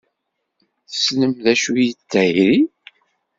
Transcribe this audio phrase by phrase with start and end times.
[0.91, 2.53] Tessnem d acu i d tayri?